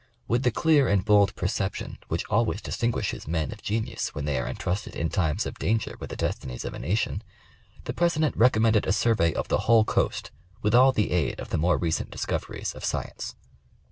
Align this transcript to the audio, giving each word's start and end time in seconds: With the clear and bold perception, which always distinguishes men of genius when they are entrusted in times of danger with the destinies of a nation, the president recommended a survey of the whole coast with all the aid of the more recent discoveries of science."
With 0.27 0.41
the 0.41 0.49
clear 0.49 0.87
and 0.87 1.05
bold 1.05 1.35
perception, 1.35 1.99
which 2.07 2.25
always 2.25 2.59
distinguishes 2.59 3.27
men 3.27 3.51
of 3.51 3.61
genius 3.61 4.15
when 4.15 4.25
they 4.25 4.39
are 4.39 4.47
entrusted 4.47 4.95
in 4.95 5.09
times 5.09 5.45
of 5.45 5.59
danger 5.59 5.95
with 5.99 6.09
the 6.09 6.15
destinies 6.15 6.65
of 6.65 6.73
a 6.73 6.79
nation, 6.79 7.21
the 7.83 7.93
president 7.93 8.35
recommended 8.35 8.87
a 8.87 8.93
survey 8.93 9.31
of 9.31 9.47
the 9.49 9.59
whole 9.69 9.85
coast 9.85 10.31
with 10.63 10.73
all 10.73 10.91
the 10.91 11.11
aid 11.11 11.39
of 11.39 11.49
the 11.51 11.57
more 11.59 11.77
recent 11.77 12.09
discoveries 12.09 12.73
of 12.73 12.83
science." 12.83 13.35